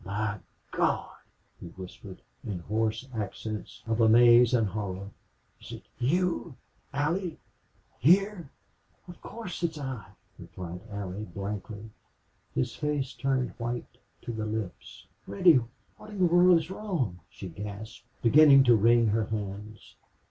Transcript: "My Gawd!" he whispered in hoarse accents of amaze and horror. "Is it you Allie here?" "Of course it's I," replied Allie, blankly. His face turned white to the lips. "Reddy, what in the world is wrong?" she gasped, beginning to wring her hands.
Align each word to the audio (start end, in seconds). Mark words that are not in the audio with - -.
"My 0.03 0.39
Gawd!" 0.71 1.15
he 1.59 1.67
whispered 1.67 2.23
in 2.43 2.57
hoarse 2.61 3.07
accents 3.13 3.83
of 3.85 4.01
amaze 4.01 4.51
and 4.55 4.65
horror. 4.67 5.11
"Is 5.61 5.73
it 5.73 5.83
you 5.99 6.55
Allie 6.91 7.37
here?" 7.99 8.49
"Of 9.07 9.21
course 9.21 9.61
it's 9.61 9.77
I," 9.77 10.07
replied 10.39 10.81
Allie, 10.89 11.25
blankly. 11.25 11.91
His 12.55 12.75
face 12.75 13.13
turned 13.13 13.51
white 13.59 13.99
to 14.23 14.31
the 14.31 14.47
lips. 14.47 15.05
"Reddy, 15.27 15.59
what 15.97 16.09
in 16.09 16.17
the 16.17 16.33
world 16.33 16.57
is 16.57 16.71
wrong?" 16.71 17.19
she 17.29 17.47
gasped, 17.49 18.07
beginning 18.23 18.63
to 18.63 18.75
wring 18.75 19.09
her 19.09 19.25
hands. 19.25 19.97